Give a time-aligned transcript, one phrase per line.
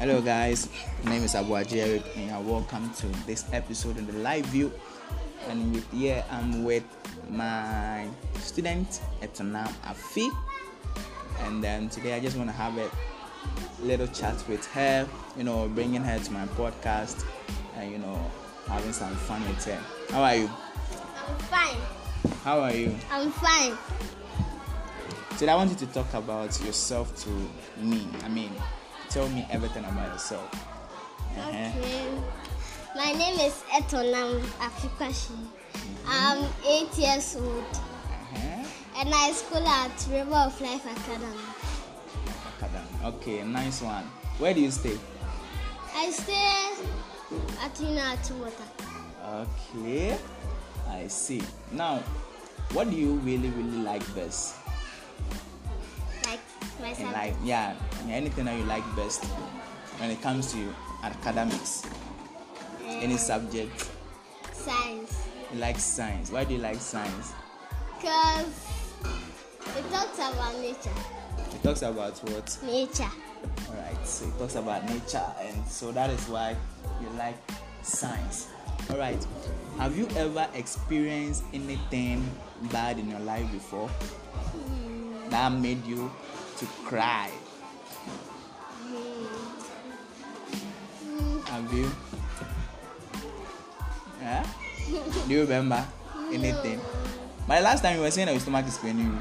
[0.00, 0.70] Hello, guys.
[1.04, 4.72] My name is Abu Eric, and you're welcome to this episode in the live view.
[5.46, 6.84] And with here, I'm with
[7.28, 8.08] my
[8.38, 10.30] student Etornam Afi,
[11.40, 12.90] and then today I just want to have a
[13.82, 15.06] little chat with her.
[15.36, 17.26] You know, bringing her to my podcast,
[17.76, 18.18] and you know,
[18.68, 19.78] having some fun with her.
[20.08, 20.50] How are you?
[21.28, 21.76] I'm fine.
[22.42, 22.96] How are you?
[23.10, 23.76] I'm fine.
[25.36, 27.28] Today I want you to talk about yourself to
[27.84, 28.08] me.
[28.24, 28.52] I mean,
[29.10, 30.48] tell me everything about yourself.
[31.36, 31.48] Uh-huh.
[31.50, 32.08] Okay.
[32.96, 35.36] My name is Etornam Afikwashi.
[36.06, 37.64] I'm eight years old
[38.32, 38.64] Uh-huh.
[38.98, 41.42] and I school at River of Life Academy.
[42.56, 42.88] Academy.
[43.04, 44.04] Okay, nice one.
[44.38, 44.98] Where do you stay?
[45.94, 46.70] I stay
[47.62, 48.68] at Una Water.
[49.42, 50.16] Okay,
[50.88, 51.42] I see.
[51.72, 51.98] Now,
[52.72, 54.54] what do you really, really like best
[56.80, 57.12] my in subject.
[57.14, 57.36] life?
[57.44, 57.74] Yeah,
[58.08, 59.24] anything that you like best
[59.98, 61.82] when it comes to academics,
[62.86, 63.88] any Um, subject.
[64.52, 65.14] Science.
[65.52, 66.30] You like science.
[66.30, 67.32] Why do you like science?
[67.96, 68.46] Because
[69.76, 70.96] it talks about nature.
[71.54, 72.58] It talks about what?
[72.62, 73.10] Nature.
[73.68, 76.56] Alright, so it talks about nature, and so that is why
[77.00, 77.36] you like
[77.82, 78.48] science.
[78.90, 79.24] Alright,
[79.78, 82.28] have you ever experienced anything
[82.72, 83.88] bad in your life before
[85.30, 86.10] that made you
[86.60, 87.30] to cry?
[91.46, 91.90] Have you?
[94.20, 94.46] Yeah?
[95.26, 95.82] Do you remember
[96.28, 96.78] anything?
[97.48, 99.18] But the last time you were saying that your stomach is paining you,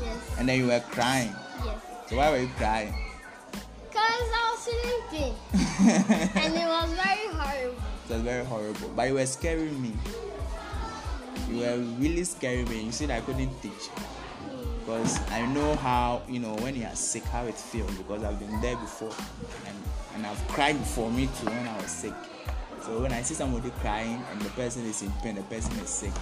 [0.00, 0.16] Yes.
[0.38, 1.34] and then you were crying.
[1.64, 1.76] Yes.
[2.08, 2.94] So why were you crying?
[3.52, 5.34] Because I was sleeping.
[6.40, 7.82] and it was very horrible.
[8.08, 8.88] It was very horrible.
[8.96, 9.92] But you were scaring me.
[11.50, 12.84] You were really scaring me.
[12.84, 13.90] You said I couldn't teach.
[14.86, 17.92] Because I know how, you know, when you are sick, how it feels.
[17.96, 19.12] Because I've been there before.
[19.66, 19.76] And,
[20.14, 22.14] and I've cried before me too when I was sick.
[22.82, 25.88] So when I see somebody crying and the person is in pain, the person is
[25.88, 26.12] sick,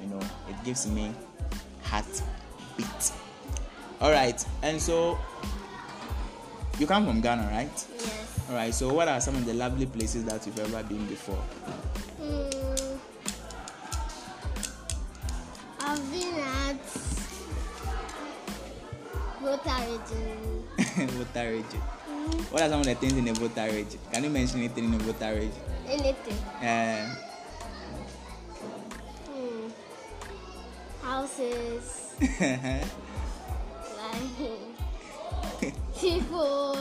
[0.00, 1.12] you know, it gives me
[1.82, 3.12] heartbeat.
[4.00, 5.18] Alright, and so
[6.78, 7.86] you come from Ghana, right?
[7.92, 8.46] Yes.
[8.48, 11.42] Alright, so what are some of the lovely places that you've ever been before?
[12.20, 12.75] Mm,
[19.46, 20.64] Region.
[21.06, 21.80] Volta region.
[22.50, 24.00] What are some of the things in the Volta region?
[24.12, 25.52] Can you mention anything in the Volta region?
[25.86, 26.38] Anything.
[26.58, 27.14] Uh,
[29.30, 29.70] Mm.
[31.02, 32.14] Houses.
[35.62, 36.76] Like people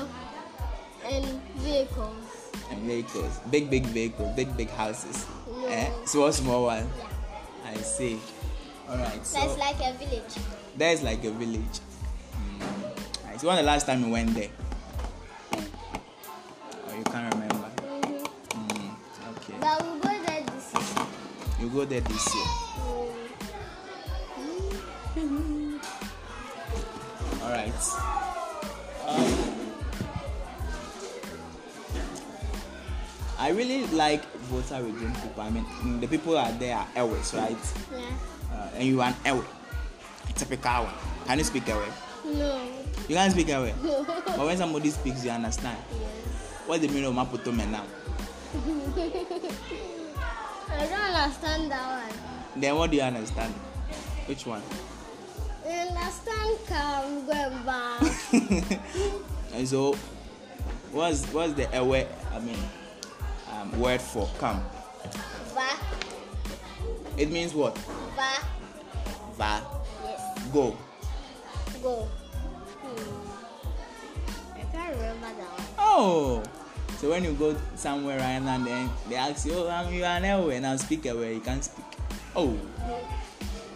[1.06, 1.26] and
[1.58, 2.26] vehicles.
[2.72, 5.26] and vehicles, big, big vehicles, big, big houses.
[5.48, 5.68] No.
[5.68, 5.90] Eh?
[6.06, 6.88] Small, small one.
[6.98, 7.72] Yeah.
[7.72, 8.20] I see.
[8.90, 10.34] Alright, so That's like a village.
[10.78, 11.80] there is like a village.
[13.38, 13.48] See.
[13.48, 14.50] When the last time you went there?
[16.88, 17.70] Or you can't remember?
[18.50, 18.96] Mm.
[19.36, 19.54] Okay.
[19.60, 21.06] But we'll go there this year.
[21.60, 22.46] You go there this year.
[27.44, 27.82] All right.
[29.06, 29.56] Um,
[33.38, 35.44] I really like Volta region people.
[35.44, 37.58] I mean, mm, the people are there are Ewes, right?
[37.92, 38.00] Yeah.
[38.52, 39.46] Uh, and you are an Ewe,
[40.36, 40.94] typical one.
[41.28, 41.86] Can you speak Ewe?
[42.34, 42.65] No.
[43.08, 43.72] You can't speak Ewe.
[44.26, 45.78] but when somebody speaks, you understand.
[45.92, 46.10] Yes.
[46.66, 47.84] What's the meaning of Maputo now?
[50.68, 52.60] I don't understand that one.
[52.60, 53.54] Then what do you understand?
[54.26, 54.64] Which one?
[55.68, 58.02] I understand come going back.
[59.54, 59.94] and so,
[60.92, 62.08] what's what's the Ewe?
[62.34, 62.58] I mean,
[63.52, 64.64] um, word for come?
[65.54, 65.78] Va.
[67.18, 67.78] It means what?
[67.78, 68.42] Va.
[69.38, 69.62] Va.
[70.04, 70.48] Yes.
[70.52, 70.76] Go.
[71.84, 72.08] Go.
[75.96, 76.06] One.
[76.06, 76.44] Oh.
[76.98, 80.20] So when you go somewhere right now, then they ask you, "Oh, um, you are
[80.20, 81.26] Ewe," and I speak Ewe.
[81.36, 81.86] You can't speak.
[82.36, 82.56] Oh.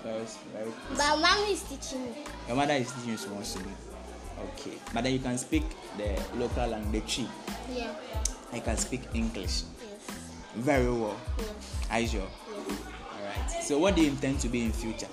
[0.04, 0.72] Very, very.
[0.96, 2.24] But mommy is teaching me.
[2.48, 3.72] Your mother is teaching you Swahili.
[4.56, 4.78] Okay.
[4.94, 5.64] But then you can speak
[5.98, 7.26] the local language.
[7.74, 7.92] Yeah.
[8.54, 10.10] I can speak English Yes.
[10.56, 11.18] very well.
[11.38, 11.48] Yes.
[11.92, 12.22] Are you sure?
[12.22, 12.78] Yes.
[13.20, 13.64] Alright.
[13.68, 15.12] So what do you intend to be in future?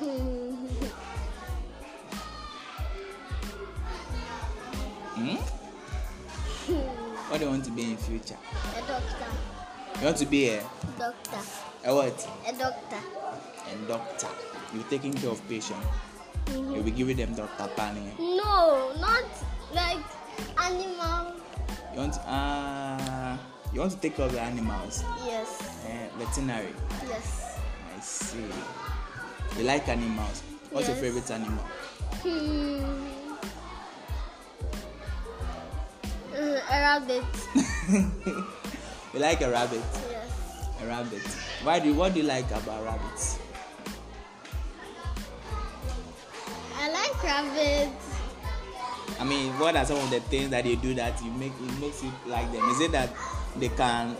[5.20, 5.59] Hmm?
[7.30, 8.36] What do you want to be in future?
[8.76, 9.30] a doctor.
[10.00, 10.62] You want to be a,
[10.98, 11.38] Doctor.
[11.84, 12.28] a what?
[12.48, 12.96] A doctor.
[13.72, 14.26] A doctor.
[14.74, 15.86] You're taking care of patients.
[16.50, 17.68] You'll be giving them Dr.
[17.76, 18.12] Pani.
[18.18, 19.24] No, not
[19.72, 19.98] like
[20.58, 21.34] animal.
[21.94, 23.36] You want to, uh,
[23.72, 25.04] you want to take care of the animals.
[25.24, 25.62] Yes.
[25.86, 26.72] Eh, veterinary.
[27.08, 27.58] Yes.
[27.96, 28.38] I see.
[29.56, 30.42] You like animals.
[30.70, 31.04] What's your Yes.
[31.04, 31.64] favorite animal?
[32.22, 33.19] Hmm.
[36.70, 37.24] A rabbit.
[39.14, 39.82] you like a rabbit?
[40.10, 40.68] Yes.
[40.82, 41.22] A rabbit.
[41.62, 43.38] Why do you, what do you like about rabbits?
[46.76, 48.06] I like rabbits.
[49.18, 51.80] I mean, what are some of the things that they do that you make it
[51.80, 52.66] makes you like them?
[52.70, 53.10] Is it that
[53.56, 54.16] they can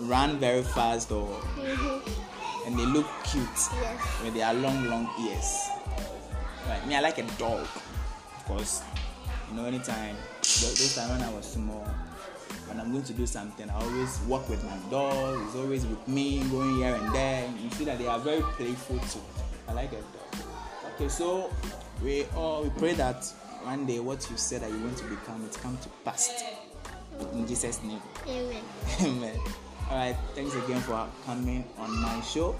[0.00, 2.66] run very fast or Mm-hmm.
[2.66, 3.48] and they look cute
[3.80, 4.22] Yes.
[4.22, 5.68] with their long, long ears?
[6.68, 6.86] Right.
[6.86, 7.66] Me, I like a dog.
[8.42, 8.82] because
[9.50, 10.16] you know, anytime
[10.60, 11.84] those time when I was small,
[12.68, 15.44] when I'm going to do something, I always walk with my dog.
[15.44, 17.48] He's always with me, going here and there.
[17.62, 19.20] You see that they are very playful too.
[19.68, 20.44] I like a dog.
[20.94, 21.50] Okay, so
[22.02, 23.24] we all we pray that
[23.62, 26.42] one day what you said that you want to become it come to pass.
[27.32, 28.00] In Jesus' name.
[28.26, 28.62] Amen.
[29.02, 29.38] Amen.
[29.90, 30.16] All right.
[30.34, 32.56] Thanks again for coming on my show.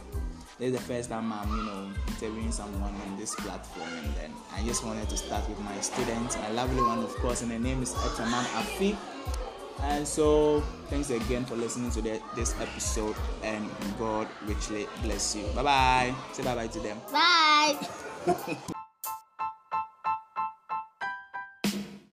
[0.58, 4.32] This is the first time I'm, you know, interviewing someone on this platform, and then
[4.54, 7.58] I just wanted to start with my student, a lovely one, of course, and her
[7.58, 8.96] name is Etornam Afi.
[9.82, 13.68] And so, thanks again for listening to the, this episode, and
[13.98, 15.44] God richly bless you.
[15.54, 16.14] Bye bye.
[16.32, 16.98] Say bye bye to them.
[17.12, 18.66] Bye.